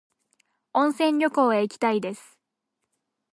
[0.71, 2.39] 温泉旅行へ行きたいです。